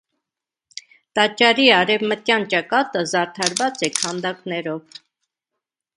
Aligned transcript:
Տաճարի 1.19 1.67
արևմտյան 1.81 2.47
ճակատը 2.55 3.05
զարդարված 3.13 3.87
է 3.89 3.93
քանդակներով։ 4.01 5.01